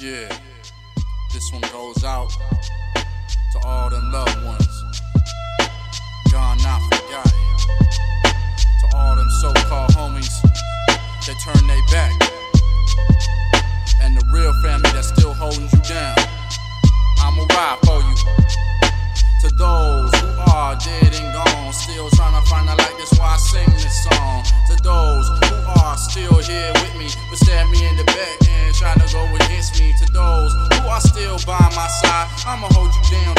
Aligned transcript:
Yeah, 0.00 0.28
this 1.34 1.50
one 1.52 1.62
goes 1.72 2.04
out 2.04 2.30
to 3.50 3.58
all 3.64 3.90
them 3.90 4.12
loved 4.12 4.44
ones, 4.44 4.84
gone 6.30 6.56
not 6.58 6.80
forgotten. 6.82 7.32
To 8.78 8.96
all 8.96 9.16
them 9.16 9.28
so-called 9.40 9.90
homies 9.90 10.40
that 11.26 11.34
turn 11.42 11.66
their 11.66 11.82
back, 11.90 12.14
and 14.00 14.16
the 14.16 14.24
real 14.32 14.52
family 14.62 14.88
that's 14.92 15.08
still 15.08 15.34
holding 15.34 15.64
you 15.64 15.82
down. 15.82 16.14
I'ma 17.18 17.42
ride 17.50 17.78
for 17.82 17.98
you. 17.98 18.14
To 19.42 19.56
those 19.56 20.14
who 20.14 20.28
are 20.52 20.76
dead 20.76 21.12
and 21.12 21.34
gone, 21.34 21.72
still 21.72 22.08
trying 22.10 22.40
to 22.40 22.48
find 22.48 22.68
a 22.68 22.76
light. 22.76 22.94
That's 22.98 23.18
why 23.18 23.34
I 23.34 23.36
sing 23.36 23.68
this 23.70 24.04
song. 24.04 24.44
To 24.68 24.76
those 24.80 25.47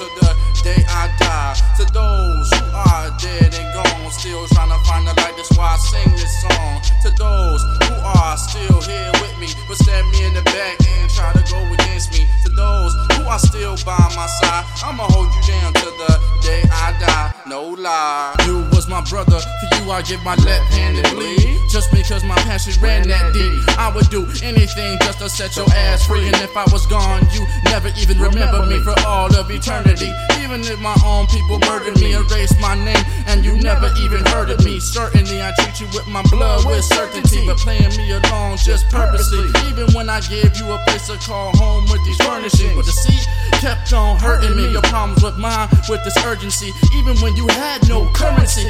to 0.00 0.08
the 0.16 0.32
day 0.64 0.80
I 0.88 1.12
die. 1.20 1.52
To 1.76 1.84
those 1.92 2.48
who 2.56 2.64
are 2.72 3.12
dead 3.20 3.52
and 3.52 3.68
gone, 3.76 4.10
still 4.10 4.46
trying 4.48 4.72
to 4.72 4.80
find 4.88 5.04
a 5.04 5.12
light. 5.20 5.36
That's 5.36 5.52
why 5.56 5.76
I 5.76 5.78
sing 5.92 6.10
this 6.16 6.32
song. 6.40 6.80
To 7.04 7.10
those 7.20 7.60
who 7.84 7.94
are 8.00 8.36
still 8.36 8.80
here 8.80 9.12
with 9.20 9.36
me, 9.36 9.48
but 9.68 9.76
stab 9.76 10.04
me 10.08 10.24
in 10.24 10.32
the 10.32 10.44
back 10.48 10.80
and 10.80 11.10
try 11.12 11.32
to 11.36 11.44
go 11.52 11.60
against 11.76 12.12
me. 12.12 12.24
To 12.44 12.50
those 12.56 12.96
who 13.12 13.28
are 13.28 13.38
still 13.38 13.76
by 13.84 14.00
my 14.16 14.26
side, 14.40 14.64
I'ma 14.80 15.04
hold 15.04 15.28
you 15.36 15.42
down 15.52 15.74
to 15.74 15.88
the 16.00 16.12
day 16.40 16.62
I 16.72 16.96
die. 16.96 17.34
No 17.46 17.76
lie. 17.76 18.34
You 18.46 18.64
was 18.72 18.88
my 18.88 19.04
brother, 19.04 19.38
for 19.38 19.69
I 19.90 20.02
give 20.02 20.22
my 20.22 20.34
left 20.36 20.72
hand 20.72 20.98
and 20.98 21.16
bleed. 21.16 21.58
Just 21.70 21.90
because 21.92 22.24
my 22.24 22.34
passion 22.46 22.74
ran 22.82 23.06
that 23.08 23.32
deep, 23.32 23.78
I 23.78 23.94
would 23.94 24.10
do 24.10 24.26
anything 24.42 24.98
just 25.02 25.18
to 25.18 25.28
set 25.28 25.56
your 25.56 25.70
ass 25.70 26.06
free. 26.06 26.26
And 26.26 26.34
if 26.42 26.56
I 26.56 26.64
was 26.72 26.86
gone, 26.86 27.22
you 27.32 27.46
never 27.66 27.88
even 27.98 28.18
remember 28.18 28.66
me 28.66 28.78
for 28.82 28.94
all 29.06 29.30
of 29.34 29.50
eternity. 29.50 30.10
Even 30.42 30.62
if 30.66 30.80
my 30.80 30.96
own 31.06 31.26
people 31.28 31.58
murdered 31.70 31.94
me, 32.00 32.14
erased 32.14 32.58
my 32.60 32.74
name, 32.74 33.04
and 33.26 33.44
you 33.44 33.54
never 33.62 33.86
even 34.02 34.24
heard 34.34 34.50
of 34.50 34.64
me. 34.64 34.80
Certainly, 34.80 35.42
I 35.42 35.54
treat 35.58 35.78
you 35.78 35.86
with 35.94 36.08
my 36.08 36.22
blood 36.30 36.66
with 36.66 36.84
certainty, 36.84 37.46
but 37.46 37.56
playing 37.58 37.94
me 37.94 38.10
along 38.10 38.58
just 38.58 38.90
purposely. 38.90 39.46
Even 39.70 39.86
when 39.94 40.10
I 40.10 40.18
gave 40.26 40.56
you 40.58 40.72
a 40.72 40.78
place 40.86 41.06
to 41.06 41.18
call 41.18 41.54
home 41.54 41.84
with 41.86 42.02
these 42.04 42.18
furnishings, 42.26 42.74
but 42.74 42.84
the 42.84 42.92
seat 42.92 43.22
kept 43.62 43.92
on 43.92 44.18
hurting 44.18 44.56
me. 44.56 44.72
Your 44.72 44.82
problems 44.90 45.22
with 45.22 45.38
mine 45.38 45.68
with 45.88 46.02
this 46.02 46.18
urgency, 46.26 46.72
even 46.98 47.14
when 47.22 47.36
you 47.36 47.46
had 47.46 47.86
no 47.88 48.10
currency. 48.10 48.66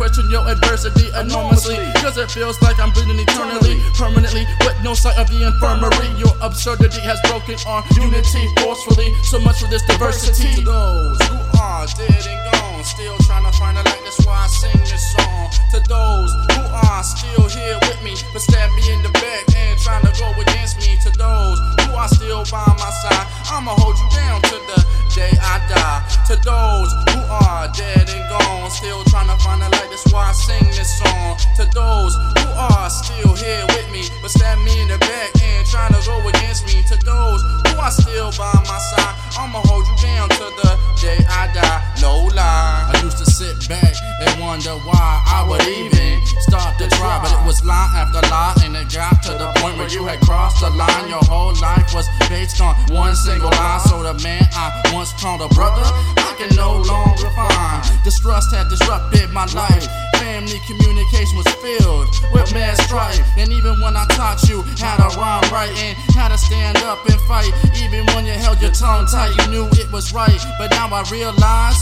Question 0.00 0.30
your 0.30 0.48
adversity 0.48 1.12
enormously, 1.12 1.76
cause 2.00 2.16
it 2.16 2.30
feels 2.30 2.56
like 2.62 2.80
I'm 2.80 2.88
bleeding 2.88 3.20
eternally, 3.20 3.76
permanently, 3.92 4.48
with 4.64 4.72
no 4.80 4.94
sight 4.96 5.20
of 5.20 5.28
the 5.28 5.44
infirmary. 5.44 6.08
Your 6.16 6.32
absurdity 6.40 7.04
has 7.04 7.20
broken 7.28 7.60
our 7.68 7.84
unity 7.92 8.48
forcefully. 8.64 9.12
So 9.28 9.36
much 9.44 9.60
for 9.60 9.68
this 9.68 9.84
diversity. 9.84 10.56
To 10.56 10.64
those 10.64 11.20
who 11.28 11.36
are 11.60 11.84
dead 12.00 12.16
and 12.16 12.40
gone, 12.48 12.80
still 12.80 13.12
trying 13.28 13.44
to 13.44 13.52
find 13.60 13.76
a 13.76 13.84
light, 13.84 14.00
that's 14.00 14.24
why 14.24 14.40
I 14.40 14.48
sing 14.48 14.80
this 14.88 15.04
song. 15.12 15.52
To 15.76 15.84
those 15.84 16.32
who 16.48 16.64
are 16.64 17.04
still 17.04 17.44
here 17.52 17.76
with 17.84 18.00
me, 18.00 18.16
but 18.32 18.40
stab 18.40 18.72
me 18.72 18.80
in 18.96 19.04
the 19.04 19.12
back 19.20 19.52
and 19.52 19.76
trying 19.84 20.00
to 20.08 20.12
go 20.16 20.32
against 20.40 20.80
me. 20.80 20.96
To 21.04 21.12
those 21.12 21.60
who 21.84 21.92
are 21.92 22.08
still 22.08 22.48
by 22.48 22.64
my 22.80 22.88
side, 23.04 23.28
I'ma 23.52 23.76
hold 23.76 24.00
you 24.00 24.08
down 24.16 24.40
to 24.48 24.56
the 24.64 24.80
day 25.12 25.36
I 25.36 25.60
die. 25.68 26.00
To 26.32 26.40
those 26.40 27.09
I'ma 39.40 39.64
hold 39.64 39.88
you 39.88 39.96
down 39.96 40.28
to 40.28 40.52
the 40.60 40.76
day 41.00 41.16
I 41.24 41.48
die. 41.56 41.80
No 42.04 42.28
lie. 42.36 42.92
I 42.92 43.00
used 43.00 43.16
to 43.16 43.24
sit 43.24 43.56
back 43.72 43.96
and 44.20 44.36
wonder 44.38 44.76
why 44.84 45.24
I 45.24 45.48
would 45.48 45.64
even 45.64 46.20
start 46.44 46.76
to 46.76 46.86
try, 46.92 47.16
but 47.24 47.32
it 47.32 47.40
was 47.48 47.64
lie 47.64 47.88
after 47.96 48.20
lie, 48.28 48.52
and 48.60 48.76
it 48.76 48.92
got 48.92 49.22
to 49.24 49.32
the 49.32 49.48
point 49.64 49.78
where 49.78 49.88
you 49.88 50.04
had 50.04 50.20
crossed 50.20 50.60
the 50.60 50.68
line. 50.68 51.08
Your 51.08 51.24
whole 51.24 51.56
life 51.56 51.88
was 51.94 52.04
based 52.28 52.60
on 52.60 52.76
one 52.92 53.16
single 53.16 53.48
lie. 53.48 53.80
So 53.88 54.02
the 54.04 54.12
man 54.20 54.44
I 54.52 54.76
once 54.92 55.16
called 55.16 55.40
a 55.40 55.48
brother, 55.56 55.88
I 56.20 56.36
can 56.36 56.54
no 56.54 56.76
longer 56.76 57.32
find. 57.32 57.80
Distrust 58.04 58.52
had 58.52 58.68
disrupted 58.68 59.30
my 59.32 59.48
life. 59.56 59.88
Family 60.20 60.60
communication 60.68 61.40
was 61.40 61.48
filled 61.64 62.12
with 62.36 62.52
mad 62.52 62.69
right 65.50 65.70
and 65.82 65.98
how 66.14 66.28
to 66.28 66.38
stand 66.38 66.78
up 66.78 66.98
and 67.08 67.20
fight, 67.22 67.50
even 67.82 68.06
when 68.14 68.24
you 68.24 68.32
held 68.32 68.60
your 68.60 68.72
tongue 68.72 69.06
tight, 69.06 69.34
you 69.38 69.50
knew 69.50 69.66
it 69.72 69.90
was 69.92 70.12
right. 70.12 70.40
But 70.58 70.70
now 70.70 70.88
I 70.88 71.02
realize. 71.10 71.78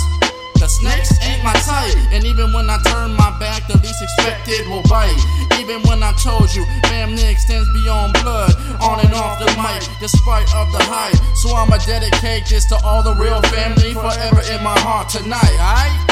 The 0.58 0.66
snakes 0.66 1.14
ain't 1.22 1.44
my 1.44 1.52
type, 1.52 1.94
and 2.10 2.24
even 2.24 2.52
when 2.52 2.68
I 2.68 2.82
turn 2.82 3.14
my 3.14 3.30
back, 3.38 3.68
the 3.68 3.78
least 3.78 4.02
expected 4.02 4.66
will 4.66 4.82
bite. 4.90 5.14
Even 5.60 5.80
when 5.82 6.02
I 6.02 6.10
told 6.18 6.52
you, 6.52 6.66
family 6.90 7.22
extends 7.30 7.68
beyond 7.72 8.14
blood, 8.14 8.50
on 8.82 8.98
and 8.98 9.14
off 9.14 9.38
the 9.38 9.46
mic, 9.54 9.86
despite 10.00 10.52
of 10.56 10.66
the 10.72 10.82
hype. 10.82 11.14
So 11.36 11.54
I'ma 11.54 11.78
dedicate 11.86 12.46
this 12.46 12.64
to 12.74 12.76
all 12.82 13.04
the 13.04 13.14
real 13.14 13.40
family, 13.54 13.94
forever 13.94 14.42
in 14.50 14.58
my 14.64 14.74
heart 14.80 15.08
tonight, 15.08 15.54
alright? 15.62 16.07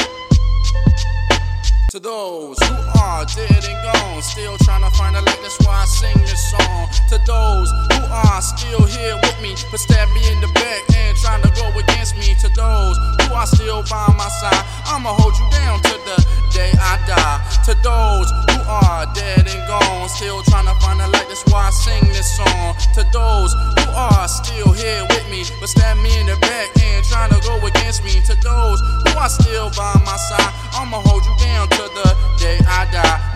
To 1.97 2.03
those 2.03 2.59
who 2.61 2.75
are 3.01 3.25
dead 3.25 3.65
and 3.65 3.81
gone, 3.81 4.21
still 4.21 4.55
trying 4.59 4.85
to 4.85 4.91
find 4.97 5.15
a 5.15 5.21
light, 5.25 5.39
that's 5.41 5.57
why 5.65 5.81
I 5.81 5.85
sing 5.85 6.13
this 6.21 6.51
song. 6.53 6.85
To 7.09 7.17
those 7.25 7.73
who 7.89 8.05
are 8.13 8.39
still 8.39 8.85
here 8.85 9.17
with 9.17 9.41
me, 9.41 9.57
but 9.71 9.79
stab 9.79 10.05
me 10.13 10.21
in 10.29 10.39
the 10.39 10.45
back 10.53 10.85
and 10.93 11.17
trying 11.17 11.41
to 11.41 11.49
go 11.57 11.65
against 11.73 12.13
me. 12.13 12.37
To 12.45 12.53
those 12.53 13.01
who 13.25 13.33
are 13.33 13.47
still 13.47 13.81
by 13.89 14.13
my 14.13 14.29
side, 14.29 14.61
I'ma 14.85 15.09
hold 15.09 15.33
you 15.41 15.49
down 15.49 15.81
to 15.89 15.97
the 16.05 16.17
day 16.53 16.69
I 16.77 17.01
die. 17.09 17.41
To 17.65 17.73
those 17.81 18.29
who 18.45 18.61
are 18.69 19.09
dead 19.17 19.49
and 19.49 19.63
gone, 19.65 20.07
still 20.09 20.43
trying 20.53 20.69
to 20.69 20.77
find 20.77 21.01
a 21.01 21.07
light, 21.09 21.25
that's 21.25 21.49
why 21.49 21.65
I 21.65 21.71
sing 21.73 22.05
this 22.13 22.29
song. 22.37 22.77
To 22.93 23.01
those 23.09 23.57
who 23.73 23.89
are 23.97 24.27
still 24.27 24.69
here 24.69 25.01
with 25.09 25.25
me, 25.33 25.49
but 25.59 25.69
stab 25.69 25.97
me 25.97 26.13
in 26.21 26.27
the 26.29 26.37
back 26.45 26.69
and 26.77 27.01
trying 27.09 27.33
to 27.33 27.41
go 27.41 27.57
against 27.65 28.05
me. 28.05 28.21
To 28.29 28.37
those 28.45 28.85
who 29.01 29.17
are 29.17 29.33
still 29.33 29.73
by 29.73 29.97
my 30.05 30.13
side, 30.29 30.53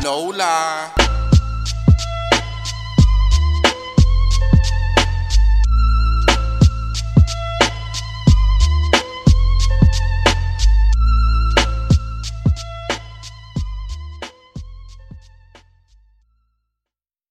No 0.01 0.31
lie. 0.31 1.20